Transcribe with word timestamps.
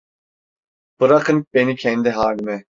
Bırakın 0.99 1.45
beni 1.53 1.75
kendi 1.75 2.09
halime… 2.09 2.63